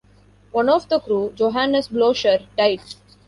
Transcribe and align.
One 0.51 0.67
of 0.67 0.89
the 0.89 0.99
crew, 0.99 1.31
Johanes 1.35 1.87
Blocher, 1.89 2.47
died. 2.57 2.81